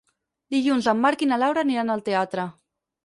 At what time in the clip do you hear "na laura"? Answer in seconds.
1.33-1.67